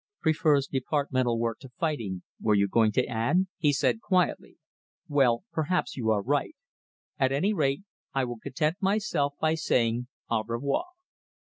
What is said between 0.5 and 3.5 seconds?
departmental work to fighting, were you going to add?"